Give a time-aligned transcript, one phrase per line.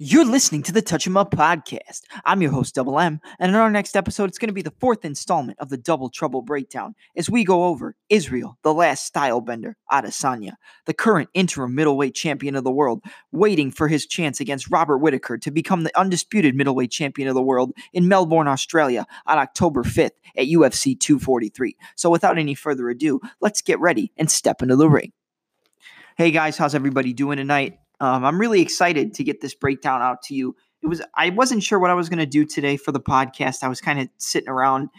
[0.00, 2.02] You're listening to the Touch 'em Up podcast.
[2.24, 4.72] I'm your host, Double M, and in our next episode, it's going to be the
[4.78, 9.40] fourth installment of the Double Trouble Breakdown as we go over Israel, the last style
[9.40, 10.52] bender, Adesanya,
[10.86, 15.36] the current interim middleweight champion of the world, waiting for his chance against Robert Whitaker
[15.36, 20.14] to become the undisputed middleweight champion of the world in Melbourne, Australia on October 5th
[20.36, 21.76] at UFC 243.
[21.96, 25.10] So without any further ado, let's get ready and step into the ring.
[26.16, 27.80] Hey guys, how's everybody doing tonight?
[28.00, 30.56] Um, I'm really excited to get this breakdown out to you.
[30.82, 33.62] It was I wasn't sure what I was going to do today for the podcast.
[33.62, 34.90] I was kind of sitting around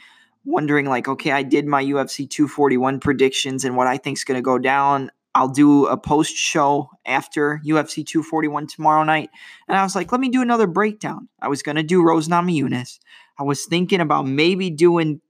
[0.46, 4.38] wondering like, okay, I did my UFC 241 predictions and what I think is going
[4.38, 5.12] to go down.
[5.36, 9.30] I'll do a post show after UFC 241 tomorrow night.
[9.68, 11.30] And I was like, let me do another breakdown.
[11.42, 13.00] I was going to do Rose Namajunas.
[13.38, 15.22] I was thinking about maybe doing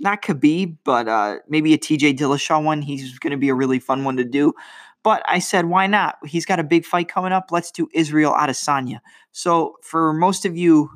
[0.00, 2.82] not Khabib, but uh, maybe a TJ Dillashaw one.
[2.82, 4.52] He's going to be a really fun one to do.
[5.08, 6.18] But I said, why not?
[6.26, 7.46] He's got a big fight coming up.
[7.50, 9.00] Let's do Israel Adesanya.
[9.32, 10.90] So for most of you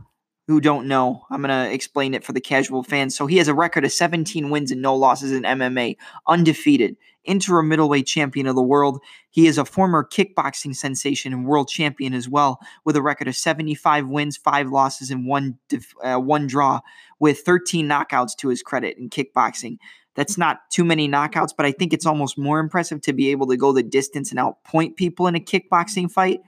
[0.46, 3.16] who don't know, I'm going to explain it for the casual fans.
[3.16, 5.96] So he has a record of 17 wins and no losses in MMA,
[6.26, 9.00] undefeated, interim middleweight champion of the world.
[9.30, 13.36] He is a former kickboxing sensation and world champion as well, with a record of
[13.36, 15.58] 75 wins, five losses, and one
[16.04, 16.80] uh, one draw,
[17.18, 19.78] with 13 knockouts to his credit in kickboxing.
[20.14, 23.46] That's not too many knockouts, but I think it's almost more impressive to be able
[23.48, 26.40] to go the distance and outpoint people in a kickboxing fight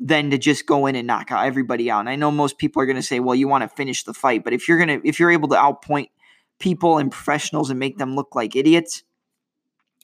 [0.00, 2.00] than to just go in and knock out everybody out.
[2.00, 4.14] And I know most people are going to say, "Well, you want to finish the
[4.14, 6.08] fight," but if you're going to if you're able to outpoint
[6.58, 9.02] people and professionals and make them look like idiots,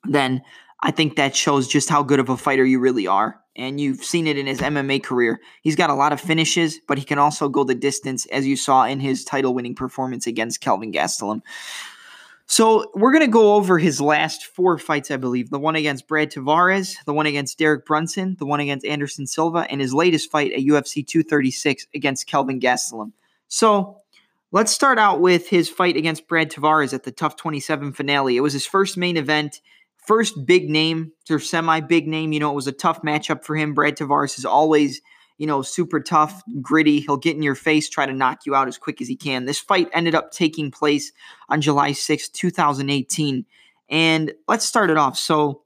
[0.05, 0.43] then
[0.83, 3.41] I think that shows just how good of a fighter you really are.
[3.57, 5.41] And you've seen it in his MMA career.
[5.63, 8.57] He's got a lot of finishes, but he can also go the distance, as you
[8.57, 11.43] saw in his title winning performance against Kelvin Gastelum.
[12.51, 15.51] So we're going to go over his last four fights, I believe.
[15.51, 19.69] The one against Brad Tavares, the one against Derek Brunson, the one against Anderson Silva,
[19.71, 23.13] and his latest fight at UFC 236 against Kelvin Gastelum.
[23.47, 23.99] So
[24.51, 28.37] let's start out with his fight against Brad Tavares at the TUF 27 finale.
[28.37, 29.61] It was his first main event,
[30.05, 32.33] first big name, or semi big name.
[32.33, 33.75] You know, it was a tough matchup for him.
[33.75, 35.01] Brad Tavares is always–
[35.41, 36.61] you know, super tough, mm-hmm.
[36.61, 37.01] gritty.
[37.01, 39.47] He'll get in your face, try to knock you out as quick as he can.
[39.47, 41.13] This fight ended up taking place
[41.49, 43.47] on July 6, 2018.
[43.89, 45.17] And let's start it off.
[45.17, 45.63] So,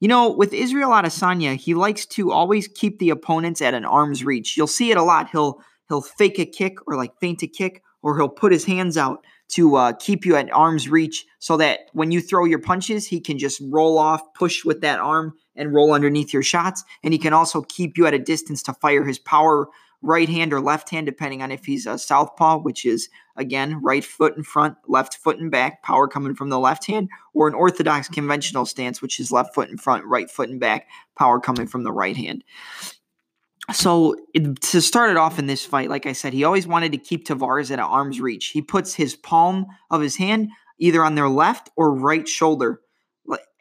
[0.00, 4.24] you know, with Israel Adesanya, he likes to always keep the opponents at an arm's
[4.24, 4.56] reach.
[4.56, 5.30] You'll see it a lot.
[5.30, 8.98] He'll he'll fake a kick or like feint a kick, or he'll put his hands
[8.98, 13.06] out to uh, keep you at arm's reach so that when you throw your punches,
[13.06, 16.82] he can just roll off, push with that arm, and roll underneath your shots.
[17.02, 19.68] And he can also keep you at a distance to fire his power
[20.04, 24.04] right hand or left hand, depending on if he's a southpaw, which is again right
[24.04, 27.54] foot in front, left foot in back, power coming from the left hand, or an
[27.54, 31.66] orthodox conventional stance, which is left foot in front, right foot in back, power coming
[31.66, 32.44] from the right hand.
[33.72, 36.92] So it, to start it off in this fight, like I said, he always wanted
[36.92, 38.48] to keep Tavares at arm's reach.
[38.48, 42.80] He puts his palm of his hand either on their left or right shoulder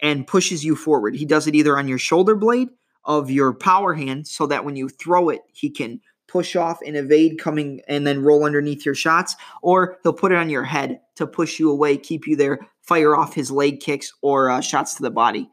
[0.02, 1.16] and pushes you forward.
[1.16, 2.68] He does it either on your shoulder blade
[3.06, 6.98] of your power hand so that when you throw it, he can push off and
[6.98, 11.00] evade coming and then roll underneath your shots, or he'll put it on your head
[11.16, 14.96] to push you away, keep you there, fire off his leg kicks or uh, shots
[14.96, 15.50] to the body.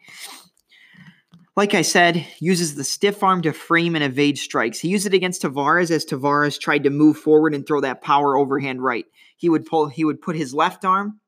[1.56, 4.78] Like I said, uses the stiff arm to frame and evade strikes.
[4.78, 8.36] He used it against Tavares as Tavares tried to move forward and throw that power
[8.36, 9.04] overhand right.
[9.36, 9.88] He would pull.
[9.88, 11.20] He would put his left arm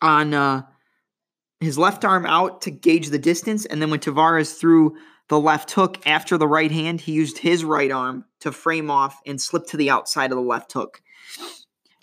[0.00, 0.62] on uh,
[1.60, 4.96] his left arm out to gauge the distance, and then when Tavares threw
[5.28, 9.20] the left hook after the right hand, he used his right arm to frame off
[9.26, 11.02] and slip to the outside of the left hook.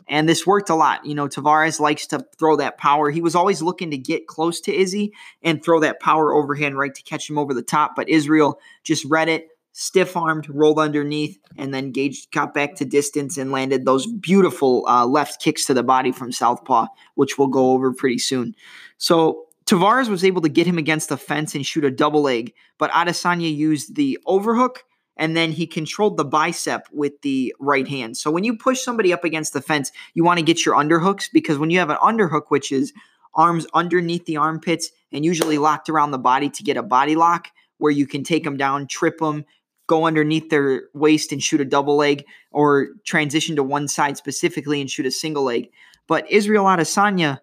[0.08, 1.06] And this worked a lot.
[1.06, 3.10] You know, Tavares likes to throw that power.
[3.10, 6.94] He was always looking to get close to Izzy and throw that power overhand right
[6.94, 7.96] to catch him over the top.
[7.96, 12.86] But Israel just read it, stiff armed, rolled underneath, and then Gage got back to
[12.86, 17.48] distance and landed those beautiful uh, left kicks to the body from Southpaw, which we'll
[17.48, 18.56] go over pretty soon.
[18.98, 22.54] So Tavares was able to get him against the fence and shoot a double leg,
[22.78, 24.84] but Adesanya used the overhook
[25.18, 28.18] and then he controlled the bicep with the right hand.
[28.18, 31.30] So when you push somebody up against the fence, you want to get your underhooks
[31.32, 32.94] because when you have an underhook, which is
[33.34, 37.50] arms underneath the armpits and usually locked around the body to get a body lock
[37.78, 39.46] where you can take them down, trip them,
[39.88, 44.82] go underneath their waist and shoot a double leg or transition to one side specifically
[44.82, 45.70] and shoot a single leg.
[46.08, 47.40] But Israel Adesanya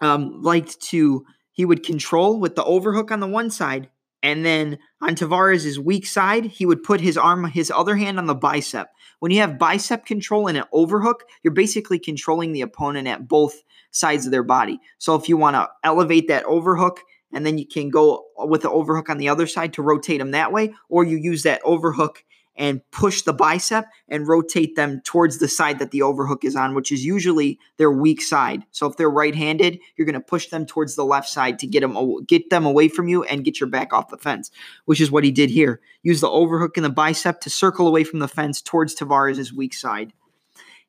[0.00, 3.90] um, liked to he would control with the overhook on the one side,
[4.22, 8.26] and then on Tavares's weak side, he would put his arm, his other hand on
[8.26, 8.88] the bicep.
[9.18, 13.62] When you have bicep control and an overhook, you're basically controlling the opponent at both
[13.90, 14.80] sides of their body.
[14.98, 17.00] So if you want to elevate that overhook
[17.32, 20.32] and then you can go with the overhook on the other side to rotate them
[20.32, 22.24] that way, or you use that overhook
[22.56, 26.74] and push the bicep and rotate them towards the side that the overhook is on,
[26.74, 28.62] which is usually their weak side.
[28.70, 31.80] So if they're right-handed, you're going to push them towards the left side to get
[31.80, 31.96] them
[32.26, 34.50] get them away from you and get your back off the fence,
[34.84, 35.80] which is what he did here.
[36.02, 39.72] Use the overhook and the bicep to circle away from the fence towards Tavares' weak
[39.72, 40.12] side.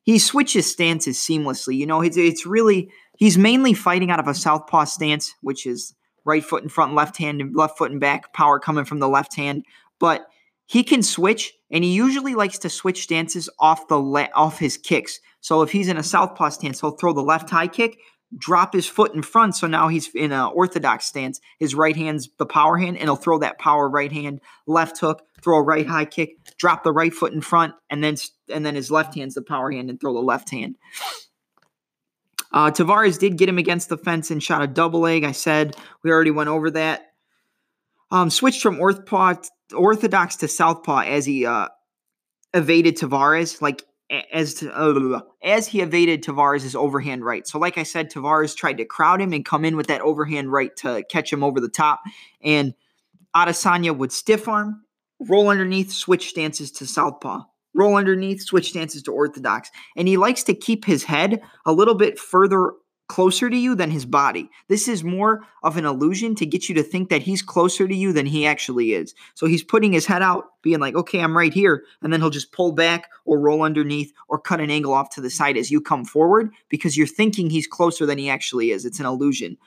[0.02, 1.76] He switches stances seamlessly.
[1.76, 5.94] You know, it's, it's really he's mainly fighting out of a southpaw stance, which is
[6.26, 9.08] right foot in front, left hand, and left foot and back, power coming from the
[9.08, 9.64] left hand,
[9.98, 10.26] but
[10.66, 14.76] he can switch and he usually likes to switch stances off the le- off his
[14.76, 15.20] kicks.
[15.40, 17.98] So if he's in a southpaw stance, he'll throw the left high kick,
[18.36, 19.56] drop his foot in front.
[19.56, 21.40] So now he's in an orthodox stance.
[21.58, 25.22] His right hand's the power hand, and he'll throw that power right hand, left hook,
[25.42, 28.16] throw a right high kick, drop the right foot in front, and then
[28.52, 30.76] and then his left hand's the power hand and throw the left hand.
[32.52, 35.24] Uh, Tavares did get him against the fence and shot a double leg.
[35.24, 37.06] I said we already went over that.
[38.10, 41.68] Um, switched from orthodox, orthodox to southpaw as he uh,
[42.52, 43.82] evaded Tavares, like
[44.32, 47.46] as to, uh, as he evaded Tavares' overhand right.
[47.46, 50.52] So, like I said, Tavares tried to crowd him and come in with that overhand
[50.52, 52.02] right to catch him over the top,
[52.42, 52.74] and
[53.34, 54.84] Adesanya would stiff arm,
[55.20, 57.42] roll underneath, switch stances to southpaw
[57.74, 59.70] roll underneath, switch stances to orthodox.
[59.96, 62.72] And he likes to keep his head a little bit further
[63.08, 64.48] closer to you than his body.
[64.68, 67.94] This is more of an illusion to get you to think that he's closer to
[67.94, 69.14] you than he actually is.
[69.34, 71.84] So he's putting his head out, being like, okay, I'm right here.
[72.02, 75.20] And then he'll just pull back or roll underneath or cut an angle off to
[75.20, 78.84] the side as you come forward because you're thinking he's closer than he actually is.
[78.86, 79.58] It's an illusion.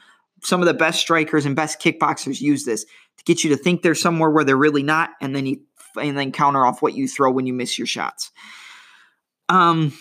[0.44, 3.82] Some of the best strikers and best kickboxers use this to get you to think
[3.82, 5.62] they're somewhere where they're really not, and then he
[6.00, 8.32] and then counter off what you throw when you miss your shots.
[9.50, 9.94] Um,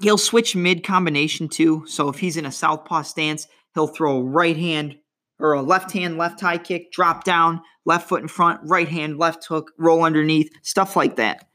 [0.00, 1.84] he'll switch mid combination too.
[1.86, 4.96] So if he's in a southpaw stance, he'll throw a right hand
[5.38, 9.18] or a left hand, left high kick, drop down, left foot in front, right hand,
[9.18, 11.46] left hook, roll underneath, stuff like that.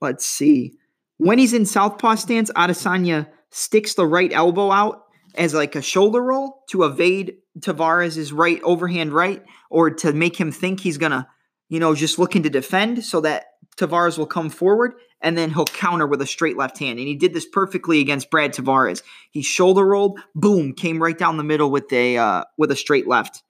[0.00, 0.74] Let's see.
[1.18, 6.22] When he's in southpaw stance, Adesanya sticks the right elbow out as like a shoulder
[6.22, 11.28] roll to evade Tavares' right overhand right, or to make him think he's gonna
[11.72, 13.46] you know, just looking to defend so that
[13.78, 14.92] Tavares will come forward
[15.22, 16.98] and then he'll counter with a straight left hand.
[16.98, 19.02] And he did this perfectly against Brad Tavares.
[19.30, 23.06] He shoulder rolled, boom, came right down the middle with a uh, with a straight
[23.06, 23.42] left.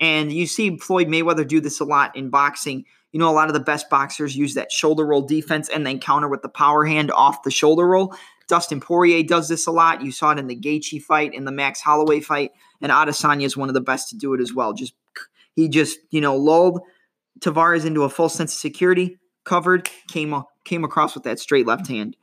[0.00, 2.84] And you see Floyd Mayweather do this a lot in boxing.
[3.12, 6.00] You know, a lot of the best boxers use that shoulder roll defense and then
[6.00, 8.14] counter with the power hand off the shoulder roll.
[8.48, 10.02] Dustin Poirier does this a lot.
[10.02, 12.50] You saw it in the Gaethje fight, in the Max Holloway fight,
[12.82, 14.72] and Adesanya is one of the best to do it as well.
[14.72, 14.94] Just
[15.54, 16.80] he just you know lulled
[17.40, 20.34] Tavares into a false sense of security, covered, came
[20.64, 22.16] came across with that straight left hand.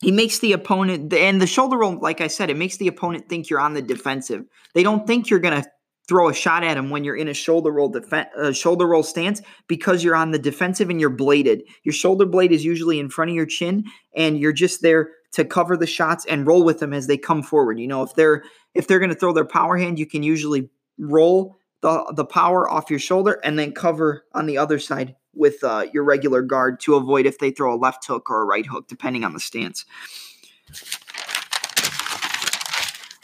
[0.00, 3.28] He makes the opponent and the shoulder roll, like I said, it makes the opponent
[3.28, 4.44] think you're on the defensive.
[4.74, 5.64] They don't think you're gonna
[6.08, 9.02] throw a shot at him when you're in a shoulder roll defen- uh, shoulder roll
[9.02, 11.62] stance because you're on the defensive and you're bladed.
[11.84, 13.84] Your shoulder blade is usually in front of your chin,
[14.14, 17.42] and you're just there to cover the shots and roll with them as they come
[17.42, 17.78] forward.
[17.78, 18.42] You know, if they're
[18.74, 22.68] if they're going to throw their power hand, you can usually roll the, the power
[22.68, 26.80] off your shoulder and then cover on the other side with uh, your regular guard
[26.80, 29.40] to avoid if they throw a left hook or a right hook, depending on the
[29.40, 29.84] stance.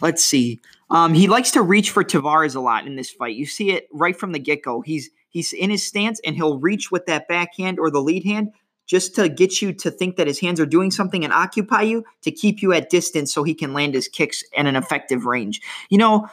[0.01, 0.61] Let's see.
[0.91, 3.37] Um, he likes to reach for Tavares a lot in this fight.
[3.37, 4.81] You see it right from the get go.
[4.81, 8.53] He's he's in his stance and he'll reach with that backhand or the lead hand
[8.87, 12.05] just to get you to think that his hands are doing something and occupy you
[12.23, 15.61] to keep you at distance so he can land his kicks at an effective range.
[15.91, 16.29] You know,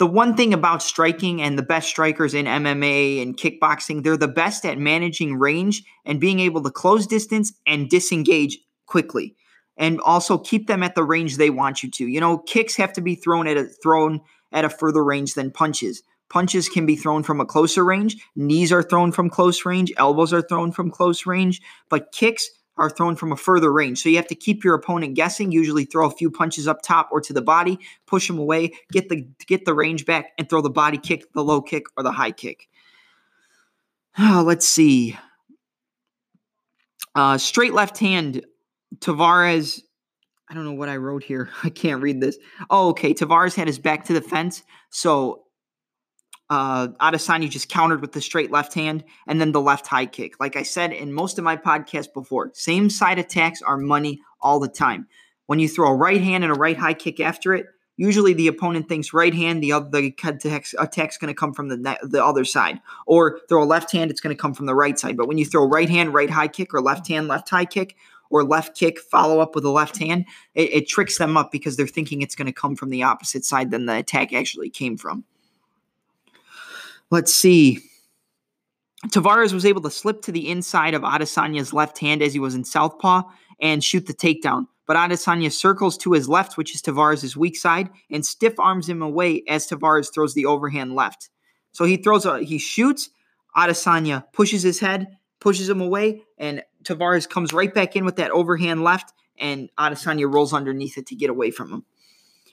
[0.00, 4.26] the one thing about striking and the best strikers in MMA and kickboxing, they're the
[4.26, 9.36] best at managing range and being able to close distance and disengage quickly
[9.76, 12.06] and also keep them at the range they want you to.
[12.06, 15.50] You know, kicks have to be thrown at a thrown at a further range than
[15.50, 16.02] punches.
[16.30, 20.32] Punches can be thrown from a closer range, knees are thrown from close range, elbows
[20.32, 24.02] are thrown from close range, but kicks are thrown from a further range.
[24.02, 25.52] So you have to keep your opponent guessing.
[25.52, 29.08] Usually throw a few punches up top or to the body, push them away, get
[29.08, 32.12] the get the range back, and throw the body kick, the low kick, or the
[32.12, 32.68] high kick.
[34.18, 35.16] Oh, let's see.
[37.14, 38.44] Uh, straight left hand,
[38.96, 39.80] Tavares.
[40.48, 41.50] I don't know what I wrote here.
[41.62, 42.38] I can't read this.
[42.70, 43.14] Oh, okay.
[43.14, 45.44] Tavares had his back to the fence, so
[46.50, 50.40] uh, Adesanya just countered with the straight left hand and then the left high kick.
[50.40, 54.58] Like I said in most of my podcasts before, same side attacks are money all
[54.58, 55.06] the time.
[55.46, 57.66] When you throw a right hand and a right high kick after it,
[57.96, 60.14] usually the opponent thinks right hand, the other the
[60.78, 64.20] attack's, going to come from the the other side, or throw a left hand, it's
[64.20, 65.16] going to come from the right side.
[65.16, 67.96] But when you throw right hand, right high kick, or left hand, left high kick,
[68.28, 71.76] or left kick, follow up with a left hand, it, it tricks them up because
[71.76, 74.96] they're thinking it's going to come from the opposite side than the attack actually came
[74.96, 75.24] from.
[77.10, 77.80] Let's see.
[79.08, 82.54] Tavares was able to slip to the inside of Adesanya's left hand as he was
[82.54, 83.22] in southpaw
[83.60, 84.66] and shoot the takedown.
[84.86, 89.02] But Adesanya circles to his left, which is Tavares' weak side, and stiff arms him
[89.02, 91.30] away as Tavares throws the overhand left.
[91.72, 93.10] So he throws a he shoots,
[93.56, 98.32] Adesanya pushes his head, pushes him away, and Tavares comes right back in with that
[98.32, 101.84] overhand left, and Adesanya rolls underneath it to get away from him.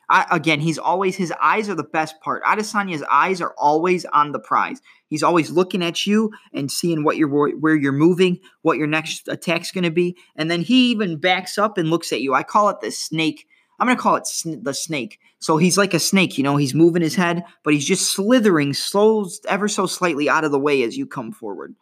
[0.09, 2.43] I, again, he's always his eyes are the best part.
[2.43, 4.81] Adesanya's eyes are always on the prize.
[5.07, 9.27] He's always looking at you and seeing what you're where you're moving, what your next
[9.27, 12.33] attack's going to be, and then he even backs up and looks at you.
[12.33, 13.47] I call it the snake.
[13.79, 15.19] I'm going to call it sn- the snake.
[15.39, 16.57] So he's like a snake, you know.
[16.57, 20.59] He's moving his head, but he's just slithering slow, ever so slightly out of the
[20.59, 21.75] way as you come forward.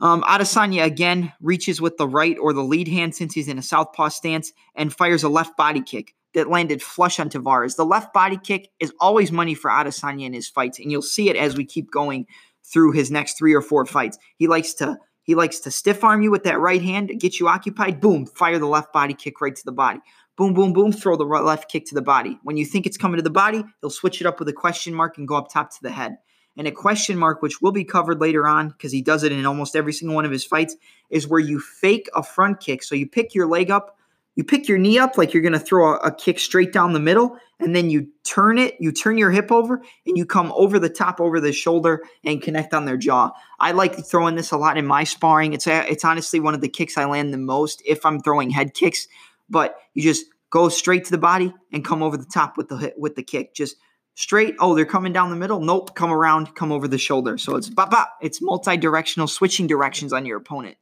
[0.00, 3.62] Um, Adesanya again reaches with the right or the lead hand since he's in a
[3.62, 7.76] southpaw stance and fires a left body kick that landed flush on Tavares.
[7.76, 11.28] The left body kick is always money for Adesanya in his fights, and you'll see
[11.28, 12.26] it as we keep going
[12.64, 14.18] through his next three or four fights.
[14.36, 17.46] He likes to he likes to stiff arm you with that right hand, get you
[17.46, 18.00] occupied.
[18.00, 20.00] Boom, fire the left body kick right to the body.
[20.36, 22.38] Boom, boom, boom, throw the left kick to the body.
[22.42, 24.94] When you think it's coming to the body, he'll switch it up with a question
[24.94, 26.16] mark and go up top to the head.
[26.56, 29.46] And a question mark, which will be covered later on because he does it in
[29.46, 30.76] almost every single one of his fights,
[31.08, 32.82] is where you fake a front kick.
[32.82, 33.96] So you pick your leg up
[34.34, 36.92] you pick your knee up like you're going to throw a, a, kick straight down
[36.92, 40.52] the middle and then you turn it you turn your hip over and you come
[40.56, 43.30] over the top over the shoulder and connect on their jaw.
[43.60, 45.52] I like throwing this a lot in my sparring.
[45.52, 48.50] It's a, it's honestly one of the kicks i land the most if i'm throwing
[48.50, 49.06] head kicks
[49.50, 52.92] but you just go straight to the body and come over the top with the
[52.96, 53.54] with the kick.
[53.54, 53.76] Just
[54.14, 55.60] straight oh they're coming down the middle.
[55.60, 57.38] Nope come around come over the shoulder.
[57.38, 58.16] So it's bop, bop.
[58.20, 60.76] it's multi-directional switching directions on your opponent.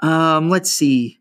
[0.00, 1.20] Um let's see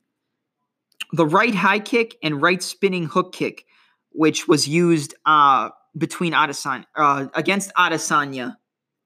[1.13, 3.65] the right high kick and right spinning hook kick,
[4.11, 8.57] which was used uh, between Adesanya uh, against Adesanya.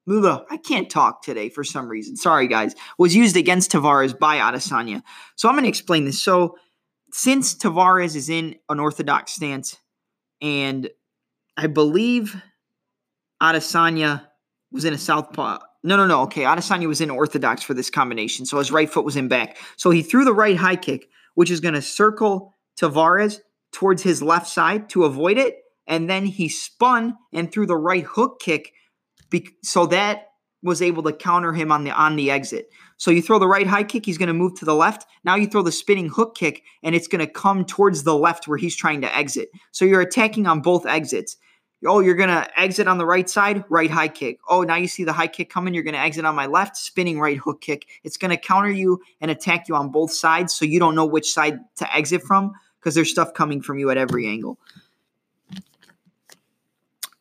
[0.06, 2.16] Lula, I can't talk today for some reason.
[2.16, 2.74] Sorry, guys.
[2.98, 5.02] Was used against Tavares by Adesanya.
[5.36, 6.20] So I'm going to explain this.
[6.22, 6.56] So
[7.12, 9.76] since Tavares is in an orthodox stance,
[10.40, 10.88] and
[11.58, 12.40] I believe
[13.42, 14.26] Adesanya
[14.72, 15.58] was in a southpaw.
[15.82, 16.22] No, no, no.
[16.22, 19.58] Okay, Adesanya was in orthodox for this combination, so his right foot was in back.
[19.76, 23.38] So he threw the right high kick, which is going to circle Tavares
[23.70, 25.58] towards his left side to avoid it.
[25.86, 28.72] And then he spun and threw the right hook kick,
[29.62, 30.30] so that
[30.64, 32.70] was able to counter him on the on the exit.
[32.96, 35.06] So you throw the right high kick, he's going to move to the left.
[35.22, 38.48] Now you throw the spinning hook kick, and it's going to come towards the left
[38.48, 39.48] where he's trying to exit.
[39.70, 41.36] So you're attacking on both exits.
[41.86, 44.40] Oh, you're going to exit on the right side, right high kick.
[44.48, 45.74] Oh, now you see the high kick coming.
[45.74, 47.86] You're going to exit on my left, spinning right hook kick.
[48.02, 51.06] It's going to counter you and attack you on both sides so you don't know
[51.06, 54.58] which side to exit from because there's stuff coming from you at every angle.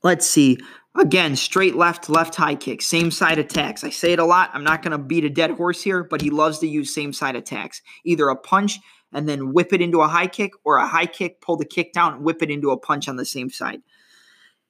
[0.01, 0.57] Let's see.
[0.95, 3.83] Again, straight left, left high kick, same side attacks.
[3.83, 4.49] I say it a lot.
[4.53, 7.13] I'm not going to beat a dead horse here, but he loves to use same
[7.13, 7.83] side attacks.
[8.03, 8.79] Either a punch
[9.13, 11.93] and then whip it into a high kick, or a high kick, pull the kick
[11.93, 13.81] down, whip it into a punch on the same side.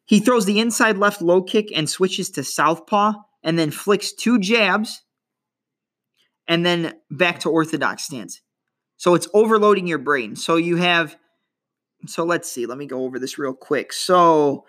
[0.08, 4.40] He throws the inside left low kick and switches to southpaw and then flicks two
[4.40, 5.04] jabs
[6.48, 8.42] and then back to orthodox stance.
[8.96, 10.36] So it's overloading your brain.
[10.36, 11.16] So you have
[12.06, 13.92] so let's see, let me go over this real quick.
[13.92, 14.66] So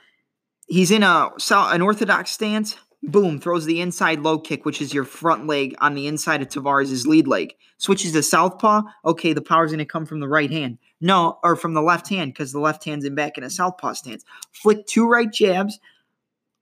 [0.67, 5.05] he's in a an orthodox stance boom, throws the inside low kick, which is your
[5.05, 7.55] front leg on the inside of Tavares' lead leg.
[7.79, 8.83] Switches to southpaw.
[9.05, 10.79] Okay, the power's going to come from the right hand.
[11.01, 13.93] No, or from the left hand because the left hand's in back in a southpaw
[13.93, 14.25] stance.
[14.53, 15.79] Flick two right jabs.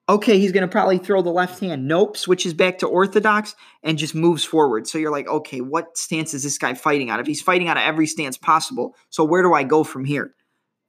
[0.08, 1.88] Okay, he's going to probably throw the left hand.
[1.88, 4.86] Nope, switches back to orthodox and just moves forward.
[4.86, 7.26] So you're like, okay, what stance is this guy fighting out of?
[7.26, 8.94] He's fighting out of every stance possible.
[9.10, 10.32] So where do I go from here?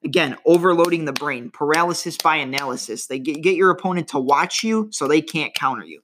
[0.04, 3.08] Again, overloading the brain, paralysis by analysis.
[3.08, 6.02] They get, get your opponent to watch you so they can't counter you.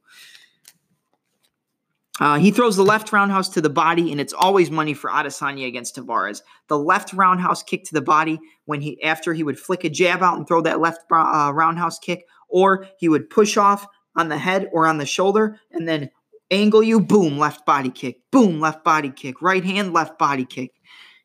[2.20, 5.68] Uh, he throws the left roundhouse to the body, and it's always money for Adesanya
[5.68, 6.42] against Tavares.
[6.68, 10.22] The left roundhouse kick to the body when he after he would flick a jab
[10.22, 14.38] out and throw that left uh, roundhouse kick, or he would push off on the
[14.38, 16.12] head or on the shoulder and then
[16.52, 20.72] angle you, boom, left body kick, boom, left body kick, right hand, left body kick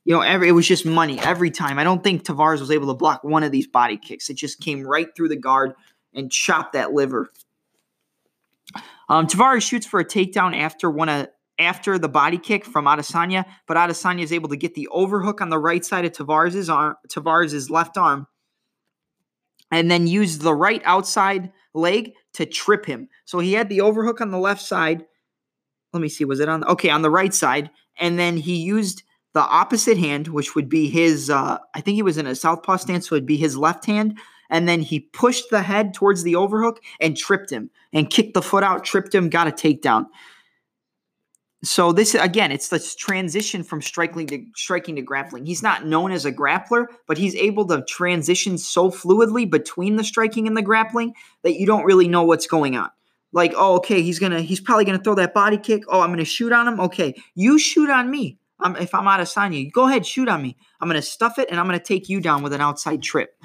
[0.09, 1.79] you know, every, it was just money every time.
[1.79, 4.31] I don't think Tavares was able to block one of these body kicks.
[4.31, 5.75] It just came right through the guard
[6.15, 7.31] and chopped that liver.
[9.09, 13.45] Um, Tavares shoots for a takedown after one of after the body kick from Adesanya,
[13.67, 16.95] but Adesanya is able to get the overhook on the right side of Tavares' arm,
[17.09, 18.29] Tavares' left arm,
[19.73, 23.09] and then use the right outside leg to trip him.
[23.25, 25.05] So he had the overhook on the left side.
[25.93, 26.65] let me see, was it on?
[26.65, 27.71] Okay, on the right side.
[27.99, 29.03] And then he used
[29.35, 32.77] the opposite hand, which would be his, uh, I think he was in a southpaw
[32.77, 34.19] stance, so it would be his left hand.
[34.51, 38.43] And then he pushed the head towards the overhook and tripped him and kicked the
[38.43, 40.07] foot out, tripped him, got a takedown.
[41.65, 45.45] So this again, it's this transition from striking to striking to grappling.
[45.45, 50.05] He's not known as a grappler, but he's able to transition so fluidly between the
[50.05, 52.91] striking and the grappling that you don't really know what's going on.
[53.33, 55.83] Like, oh, okay, he's gonna, he's probably gonna throw that body kick.
[55.89, 56.79] Oh, I'm gonna shoot on him.
[56.79, 58.39] Okay, you shoot on me.
[58.61, 60.57] I'm, if I'm Adesanya, go ahead, shoot on me.
[60.81, 63.37] I'm gonna stuff it and I'm gonna take you down with an outside trip.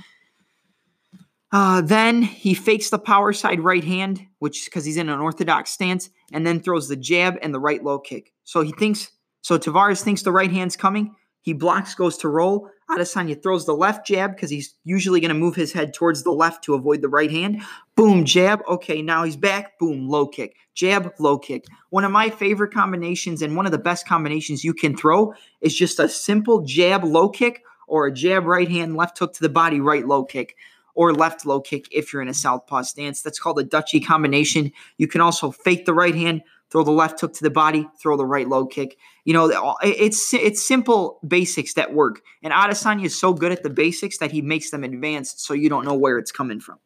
[1.53, 5.69] Uh, then he fakes the power side right hand, which because he's in an orthodox
[5.69, 8.33] stance, and then throws the jab and the right low kick.
[8.43, 11.15] So he thinks, so Tavares thinks the right hand's coming.
[11.41, 12.69] He blocks, goes to roll.
[12.89, 16.31] Adesanya throws the left jab because he's usually going to move his head towards the
[16.31, 17.61] left to avoid the right hand.
[17.95, 18.61] Boom, jab.
[18.67, 19.77] Okay, now he's back.
[19.77, 20.55] Boom, low kick.
[20.73, 21.65] Jab, low kick.
[21.91, 25.75] One of my favorite combinations and one of the best combinations you can throw is
[25.75, 29.49] just a simple jab, low kick, or a jab, right hand, left hook to the
[29.49, 30.55] body, right low kick
[30.95, 33.21] or left low kick if you're in a southpaw stance.
[33.21, 34.71] That's called a Dutchie combination.
[34.97, 38.17] You can also fake the right hand, throw the left hook to the body, throw
[38.17, 38.97] the right low kick.
[39.25, 42.21] You know, it's it's simple basics that work.
[42.41, 45.69] And Adesanya is so good at the basics that he makes them advanced so you
[45.69, 46.79] don't know where it's coming from.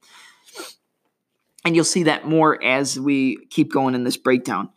[1.65, 4.69] And you'll see that more as we keep going in this breakdown.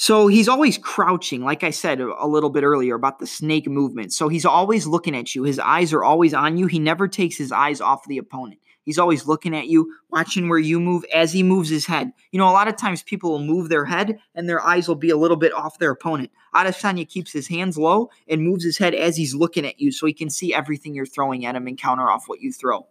[0.00, 4.12] So he's always crouching, like I said a little bit earlier about the snake movement.
[4.12, 5.42] So he's always looking at you.
[5.42, 6.68] His eyes are always on you.
[6.68, 8.60] He never takes his eyes off the opponent.
[8.84, 12.12] He's always looking at you, watching where you move as he moves his head.
[12.30, 14.94] You know, a lot of times people will move their head and their eyes will
[14.94, 16.30] be a little bit off their opponent.
[16.54, 20.06] Adesanya keeps his hands low and moves his head as he's looking at you so
[20.06, 22.86] he can see everything you're throwing at him and counter off what you throw.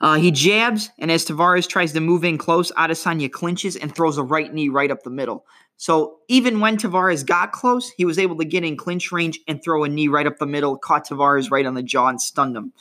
[0.00, 4.18] Uh, he jabs, and as Tavares tries to move in close, Adesanya clinches and throws
[4.18, 5.46] a right knee right up the middle.
[5.78, 9.62] So even when Tavares got close, he was able to get in clinch range and
[9.62, 12.56] throw a knee right up the middle, caught Tavares right on the jaw and stunned
[12.56, 12.72] him.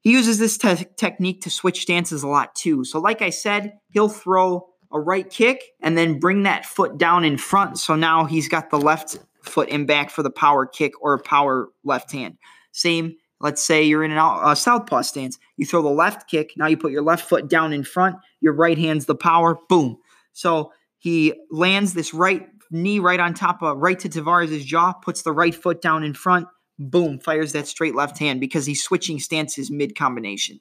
[0.00, 2.84] He uses this te- technique to switch stances a lot too.
[2.84, 7.24] So, like I said, he'll throw a right kick and then bring that foot down
[7.24, 7.78] in front.
[7.78, 11.68] So now he's got the left foot in back for the power kick or power
[11.82, 12.36] left hand.
[12.72, 15.38] Same Let's say you're in a uh, southpaw stance.
[15.56, 16.52] You throw the left kick.
[16.56, 18.16] Now you put your left foot down in front.
[18.40, 19.58] Your right hand's the power.
[19.68, 19.98] Boom.
[20.32, 25.22] So he lands this right knee right on top of right to Tavares' jaw, puts
[25.22, 26.48] the right foot down in front.
[26.78, 27.20] Boom.
[27.20, 30.60] Fires that straight left hand because he's switching stances mid combination.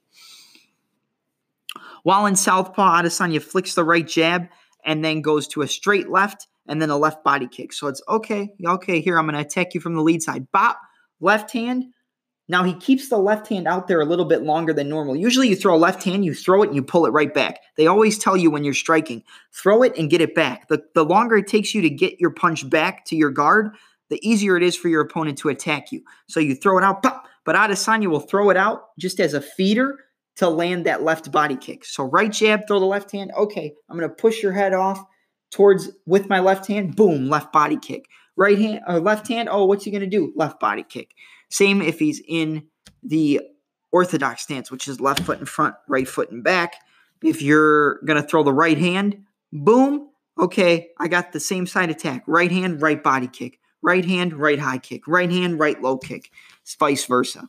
[2.04, 4.48] While in southpaw, Adesanya flicks the right jab
[4.86, 7.74] and then goes to a straight left and then a left body kick.
[7.74, 10.52] So it's okay, okay, here I'm going to attack you from the lead side.
[10.52, 10.80] Bop,
[11.20, 11.86] left hand,
[12.50, 15.16] now he keeps the left hand out there a little bit longer than normal.
[15.16, 17.60] Usually you throw a left hand, you throw it and you pull it right back.
[17.78, 20.68] They always tell you when you're striking, throw it and get it back.
[20.68, 23.76] The, the longer it takes you to get your punch back to your guard,
[24.10, 26.04] the easier it is for your opponent to attack you.
[26.28, 29.42] So you throw it out, pop, but Adesanya will throw it out just as a
[29.42, 29.98] feeder
[30.36, 31.86] to land that left body kick.
[31.86, 33.32] So right jab, throw the left hand.
[33.38, 35.02] Okay, I'm going to push your head off
[35.52, 36.96] towards with my left hand.
[36.96, 38.06] Boom, left body kick.
[38.36, 39.48] Right hand or left hand.
[39.52, 40.34] Oh, what's he going to do?
[40.36, 41.14] Left body kick.
[41.54, 42.63] Same if he's in
[43.04, 43.39] the
[43.92, 46.78] orthodox stance, which is left foot in front, right foot in back.
[47.24, 51.92] If you're going to throw the right hand, boom, okay, I got the same side
[51.92, 52.24] attack.
[52.26, 53.60] Right hand, right body kick.
[53.84, 55.08] Right hand, right high kick.
[55.08, 56.32] Right hand, right low kick.
[56.63, 57.48] It's vice versa.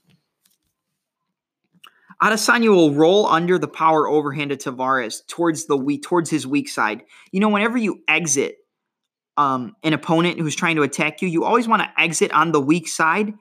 [2.23, 6.69] Adesanya will roll under the power overhand of Tavares towards the weak, towards his weak
[6.69, 7.05] side.
[7.33, 8.57] You know, whenever you exit
[9.39, 12.61] um, an opponent who's trying to attack you, you always want to exit on the
[12.61, 13.33] weak side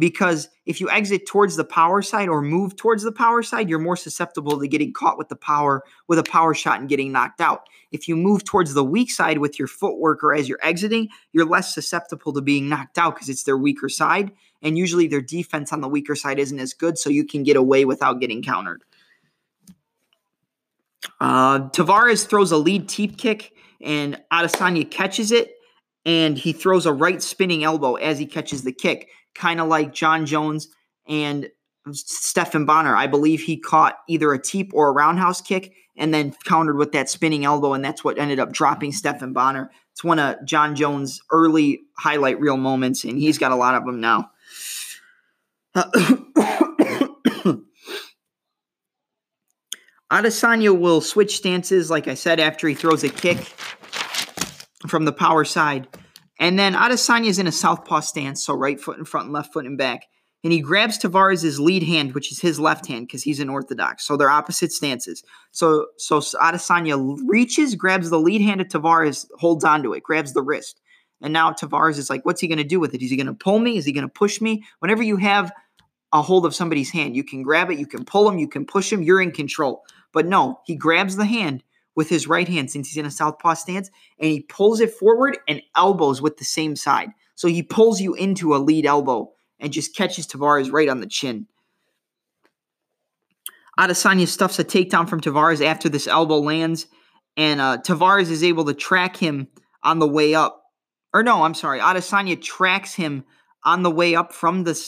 [0.00, 3.78] because if you exit towards the power side or move towards the power side, you're
[3.78, 7.40] more susceptible to getting caught with the power with a power shot and getting knocked
[7.40, 7.68] out.
[7.92, 11.44] If you move towards the weak side with your footwork or as you're exiting, you're
[11.44, 14.32] less susceptible to being knocked out because it's their weaker side.
[14.62, 17.56] And usually their defense on the weaker side isn't as good, so you can get
[17.56, 18.82] away without getting countered.
[21.20, 25.52] Uh, Tavares throws a lead teep kick, and Adesanya catches it,
[26.06, 29.92] and he throws a right spinning elbow as he catches the kick kind of like
[29.92, 30.68] Jon Jones
[31.06, 31.48] and
[31.92, 32.96] Stephan Bonnar.
[32.96, 36.92] I believe he caught either a teep or a roundhouse kick and then countered with
[36.92, 39.70] that spinning elbow, and that's what ended up dropping Stephan Bonnar.
[39.92, 43.84] It's one of Jon Jones' early highlight reel moments, and he's got a lot of
[43.84, 44.30] them now.
[50.10, 53.38] Adesanya will switch stances, like I said, after he throws a kick
[54.88, 55.86] from the power side.
[56.40, 59.52] And then Adesanya is in a southpaw stance, so right foot in front and left
[59.52, 60.08] foot in back.
[60.42, 64.06] and he grabs Tavares' lead hand, which is his left hand because he's an orthodox.
[64.06, 65.22] So they're opposite stances.
[65.52, 70.42] So so Adesanya reaches, grabs the lead hand of Tavares, holds onto it, grabs the
[70.42, 70.80] wrist.
[71.20, 73.02] And now Tavares is like, what's he going to do with it?
[73.02, 73.76] Is he going to pull me?
[73.76, 74.64] Is he going to push me?
[74.78, 75.52] Whenever you have
[76.12, 78.64] a hold of somebody's hand, you can grab it, you can pull him, you can
[78.64, 79.82] push him, you're in control.
[80.12, 81.62] But no, he grabs the hand
[81.96, 85.38] with his right hand since he's in a southpaw stance and he pulls it forward
[85.48, 87.10] and elbows with the same side.
[87.34, 91.06] So he pulls you into a lead elbow and just catches Tavares right on the
[91.06, 91.46] chin.
[93.78, 96.86] Adesanya stuffs a takedown from Tavares after this elbow lands,
[97.36, 99.48] and uh, Tavares is able to track him
[99.82, 100.62] on the way up.
[101.14, 101.80] Or no, I'm sorry.
[101.80, 103.24] Adesanya tracks him
[103.64, 104.78] on the way up from the,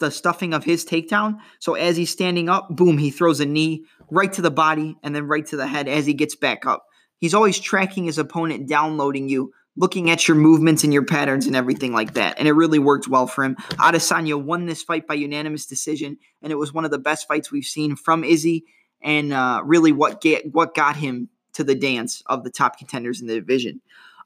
[0.00, 1.38] the stuffing of his takedown.
[1.58, 5.14] So as he's standing up, boom, he throws a knee right to the body and
[5.14, 6.84] then right to the head as he gets back up.
[7.18, 11.56] He's always tracking his opponent, downloading you looking at your movements and your patterns and
[11.56, 12.38] everything like that.
[12.38, 13.56] And it really worked well for him.
[13.78, 17.50] Adesanya won this fight by unanimous decision, and it was one of the best fights
[17.50, 18.64] we've seen from Izzy,
[19.00, 23.20] and uh, really what get what got him to the dance of the top contenders
[23.20, 23.80] in the division.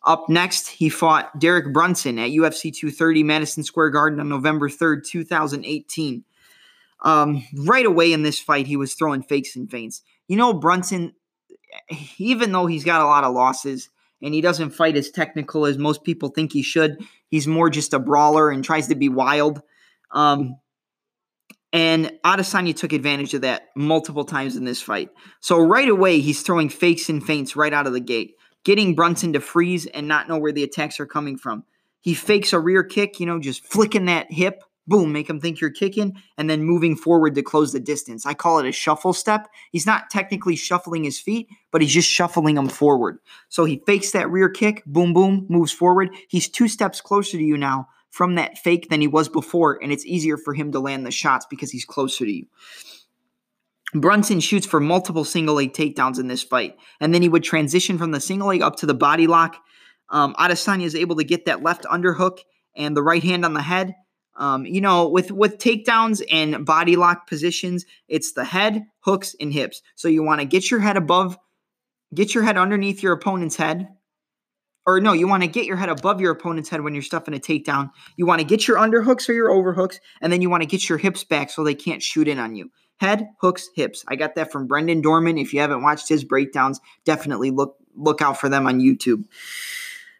[0.05, 5.05] Up next, he fought Derek Brunson at UFC 230 Madison Square Garden on November 3rd,
[5.05, 6.25] 2018.
[7.07, 10.03] Um, right away in this fight, he was throwing fakes and feints.
[10.27, 11.15] You know, Brunson,
[12.19, 13.89] even though he's got a lot of losses,
[14.23, 16.99] and he doesn't fight as technical as most people think he should.
[17.29, 19.63] He's more just a brawler and tries to be wild.
[20.11, 20.57] Um,
[21.73, 25.11] and Adesanya took advantage of that multiple times in this fight.
[25.41, 29.35] So right away, he's throwing fakes and feints right out of the gate, getting Brunson
[29.35, 31.65] to freeze and not know where the attacks are coming from.
[32.01, 35.61] He fakes a rear kick, you know, just flicking that hip boom, make him think
[35.61, 38.25] you're kicking, and then moving forward to close the distance.
[38.25, 39.49] I call it a shuffle step.
[39.73, 43.19] He's not technically shuffling his feet, but he's just shuffling them forward.
[43.49, 46.11] So he fakes that rear kick, boom, boom, moves forward.
[46.29, 49.93] He's two steps closer to you now from that fake than he was before, and
[49.93, 52.47] it's easier for him to land the shots because he's closer to you.
[53.95, 57.99] Brunson shoots for multiple single leg takedowns in this fight, and then he would transition
[57.99, 59.57] from the single leg up to the body lock.
[60.09, 62.39] Um, Adesanya is able to get that left underhook
[62.77, 63.95] and the right hand on the head
[64.37, 69.53] um, you know, with with takedowns and body lock positions, it's the head, hooks, and
[69.53, 69.83] hips.
[69.95, 71.39] So you want to get your head above,
[72.15, 73.89] get your head underneath your opponent's head,
[74.87, 77.35] or no, you want to get your head above your opponent's head when you're stuffing
[77.35, 77.91] a takedown.
[78.17, 80.89] You want to get your underhooks or your overhooks, and then you want to get
[80.89, 82.71] your hips back so they can't shoot in on you.
[82.99, 84.05] Head, hooks, hips.
[84.09, 85.39] I got that from Brendan Dorman.
[85.39, 89.25] If you haven't watched his breakdowns, definitely look look out for them on YouTube.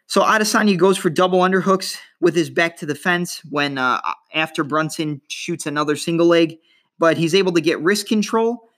[0.07, 3.99] So Adesanya goes for double underhooks with his back to the fence when uh,
[4.33, 6.57] after Brunson shoots another single leg,
[6.97, 8.69] but he's able to get wrist control.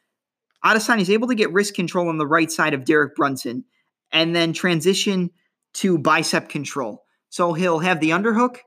[0.65, 3.63] Adesanya is able to get wrist control on the right side of Derek Brunson
[4.11, 5.29] and then transition
[5.75, 7.05] to bicep control.
[7.29, 8.57] So he'll have the underhook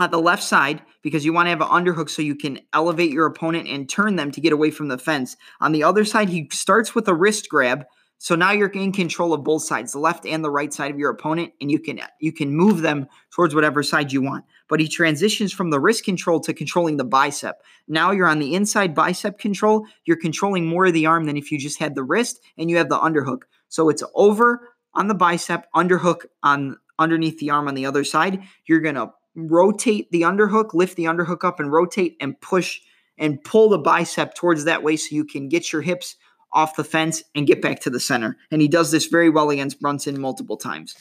[0.00, 3.12] at the left side because you want to have an underhook so you can elevate
[3.12, 5.36] your opponent and turn them to get away from the fence.
[5.60, 7.84] On the other side, he starts with a wrist grab
[8.22, 10.98] so now you're in control of both sides, the left and the right side of
[10.98, 14.44] your opponent, and you can you can move them towards whatever side you want.
[14.68, 17.62] But he transitions from the wrist control to controlling the bicep.
[17.88, 19.86] Now you're on the inside bicep control.
[20.04, 22.76] You're controlling more of the arm than if you just had the wrist and you
[22.76, 23.44] have the underhook.
[23.68, 28.42] So it's over on the bicep, underhook on underneath the arm on the other side.
[28.66, 32.82] You're gonna rotate the underhook, lift the underhook up and rotate and push
[33.16, 36.16] and pull the bicep towards that way so you can get your hips
[36.52, 38.36] off the fence and get back to the center.
[38.50, 40.94] And he does this very well against Brunson multiple times.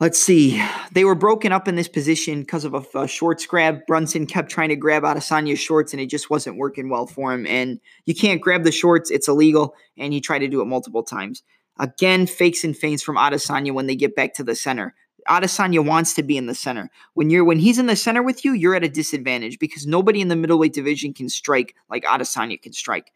[0.00, 0.62] Let's see.
[0.92, 3.86] They were broken up in this position because of a, a, shorts grab.
[3.86, 7.32] Brunson kept trying to grab out Adesanya's shorts, and it just wasn't working well for
[7.32, 7.46] him.
[7.46, 9.74] And you can't grab the shorts; it's illegal.
[9.96, 11.42] And he tried to do it multiple times.
[11.78, 14.94] Again, fakes and feints from Adesanya when they get back to the center.
[15.28, 16.90] Adesanya wants to be in the center.
[17.14, 20.20] When you're when he's in the center with you, you're at a disadvantage because nobody
[20.20, 23.12] in the middleweight division can strike like Adesanya can strike.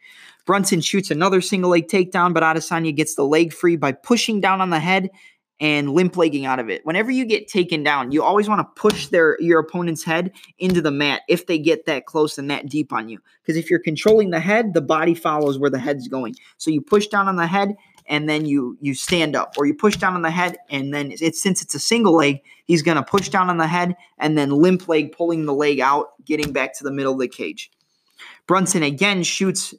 [0.47, 4.61] Brunson shoots another single leg takedown, but Adesanya gets the leg free by pushing down
[4.61, 5.11] on the head
[5.61, 6.85] and limp legging out of it.
[6.87, 10.81] Whenever you get taken down, you always want to push their your opponent's head into
[10.81, 13.18] the mat if they get that close and that deep on you.
[13.42, 16.37] Because if you're controlling the head, the body follows where the head's going.
[16.59, 17.75] So you push down on the head
[18.09, 21.12] and then you you stand up or you push down on the head and then
[21.12, 24.37] it's since it's a single leg he's going to push down on the head and
[24.37, 27.71] then limp leg pulling the leg out getting back to the middle of the cage.
[28.47, 29.75] Brunson again shoots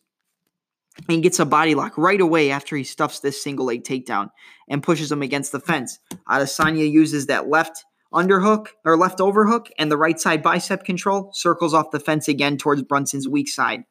[1.08, 4.30] and gets a body lock right away after he stuffs this single leg takedown
[4.68, 6.00] and pushes him against the fence.
[6.28, 11.74] Adesanya uses that left underhook or left overhook and the right side bicep control circles
[11.74, 13.84] off the fence again towards brunson's weak side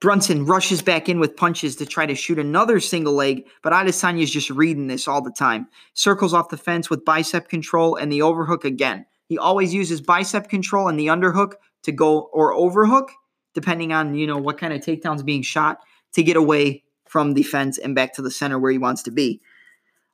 [0.00, 4.22] Brunson rushes back in with punches to try to shoot another single leg, but Adesanya
[4.22, 5.66] is just reading this all the time.
[5.92, 9.04] Circles off the fence with bicep control and the overhook again.
[9.26, 13.10] He always uses bicep control and the underhook to go or overhook,
[13.54, 15.78] depending on you know what kind of takedowns being shot
[16.14, 19.10] to get away from the fence and back to the center where he wants to
[19.10, 19.40] be.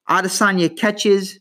[0.09, 1.39] Adesanya catches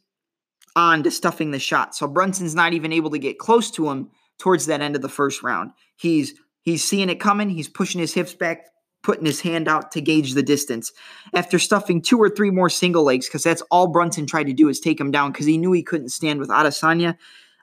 [0.75, 4.11] on to stuffing the shot, so Brunson's not even able to get close to him
[4.37, 5.71] towards that end of the first round.
[5.95, 7.49] He's he's seeing it coming.
[7.49, 8.65] He's pushing his hips back,
[9.03, 10.91] putting his hand out to gauge the distance.
[11.33, 14.67] After stuffing two or three more single legs, because that's all Brunson tried to do
[14.67, 17.15] is take him down because he knew he couldn't stand with Adesanya.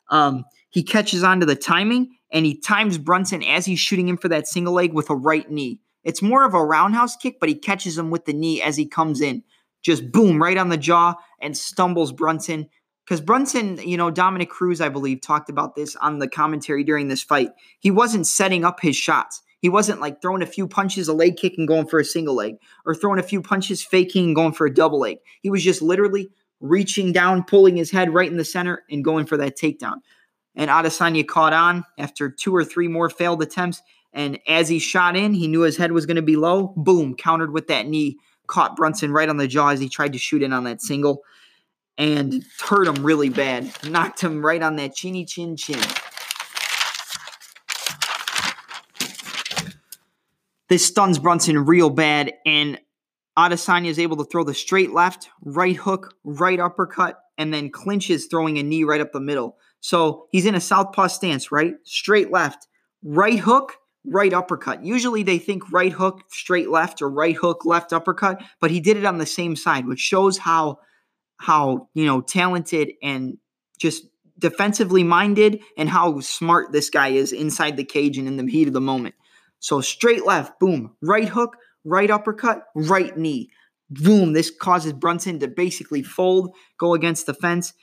[0.08, 4.16] Um, he catches on to the timing and he times Brunson as he's shooting him
[4.16, 5.80] for that single leg with a right knee.
[6.04, 8.86] It's more of a roundhouse kick, but he catches him with the knee as he
[8.86, 9.42] comes in.
[9.82, 12.68] Just boom, right on the jaw and stumbles Brunson.
[13.12, 17.08] Because Brunson, you know, Dominick Cruz, I believe, talked about this on the commentary during
[17.08, 17.50] this fight.
[17.78, 19.42] He wasn't setting up his shots.
[19.58, 22.34] He wasn't like throwing a few punches, a leg kick, and going for a single
[22.34, 22.54] leg,
[22.86, 25.18] or throwing a few punches, faking, and going for a double leg.
[25.42, 29.26] He was just literally reaching down, pulling his head right in the center, and going
[29.26, 29.96] for that takedown.
[30.54, 33.82] And Adesanya caught on after two or three more failed attempts.
[34.14, 36.72] And as he shot in, he knew his head was going to be low.
[36.78, 40.18] Boom, countered with that knee, caught Brunson right on the jaw as he tried to
[40.18, 41.22] shoot in on that single
[41.98, 43.70] and hurt him really bad.
[43.84, 45.80] Knocked him right on that chinny chin chin.
[50.68, 52.80] This stuns Brunson real bad, and
[53.38, 58.26] Adesanya is able to throw the straight left, right hook, right uppercut, and then clinches,
[58.26, 59.58] throwing a knee right up the middle.
[59.80, 61.74] So he's in a southpaw stance, right?
[61.84, 62.68] Straight left,
[63.02, 63.74] right hook,
[64.06, 64.84] right uppercut.
[64.84, 68.96] Usually they think right hook, straight left, or right hook, left uppercut, but he did
[68.96, 70.78] it on the same side, which shows how
[71.42, 73.36] how you know talented and
[73.78, 74.06] just
[74.38, 78.68] defensively minded and how smart this guy is inside the cage and in the heat
[78.68, 79.14] of the moment.
[79.58, 83.50] So straight left, boom, right hook, right uppercut, right knee.
[83.90, 87.74] Boom, this causes Brunson to basically fold, go against the fence,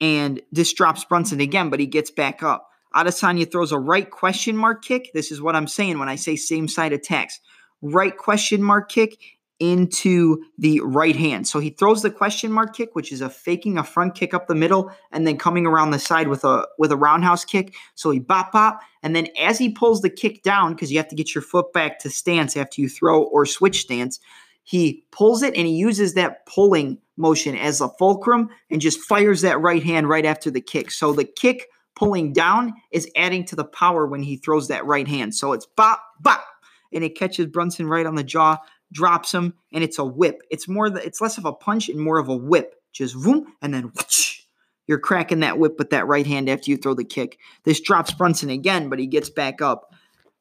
[0.00, 2.68] and this drops Brunson again, but he gets back up.
[2.94, 5.10] Adesanya throws a right question mark kick.
[5.12, 7.40] This is what I'm saying when I say same side attacks.
[7.82, 9.18] Right question mark kick
[9.58, 11.48] into the right hand.
[11.48, 14.46] So he throws the question mark kick, which is a faking a front kick up
[14.46, 17.74] the middle and then coming around the side with a with a roundhouse kick.
[17.94, 21.08] So he bop bop, and then as he pulls the kick down, because you have
[21.08, 24.20] to get your foot back to stance after you throw or switch stance,
[24.62, 29.40] he pulls it and he uses that pulling motion as a fulcrum and just fires
[29.40, 30.90] that right hand right after the kick.
[30.90, 35.08] So the kick pulling down is adding to the power when he throws that right
[35.08, 35.34] hand.
[35.34, 36.44] So it's bop bop
[36.92, 38.58] and it catches Brunson right on the jaw
[38.92, 40.42] drops him, and it's a whip.
[40.50, 42.74] It's more the, it's less of a punch and more of a whip.
[42.92, 44.42] Just boom, and then whoosh,
[44.86, 47.38] you're cracking that whip with that right hand after you throw the kick.
[47.64, 49.94] This drops Brunson again, but he gets back up.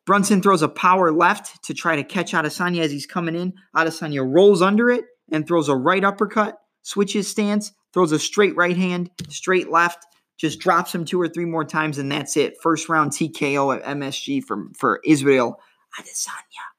[0.06, 3.54] Brunson throws a power left to try to catch Adesanya as he's coming in.
[3.76, 8.78] Adesanya rolls under it and throws a right uppercut, switches stance, throws a straight right
[8.78, 10.06] hand, straight left,
[10.38, 12.62] just drops him two or three more times, and that's it.
[12.62, 15.60] First round TKO at MSG for, for Israel
[16.00, 16.75] Adesanya.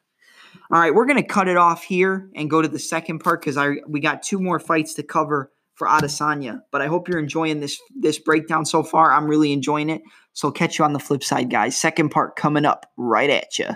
[0.71, 3.41] All right, we're going to cut it off here and go to the second part
[3.41, 6.63] because I we got two more fights to cover for Adesanya.
[6.73, 9.13] But I hope you're enjoying this this breakdown so far.
[9.13, 10.03] I'm really enjoying it.
[10.33, 11.77] So catch you on the flip side, guys.
[11.77, 13.69] Second part coming up right at you.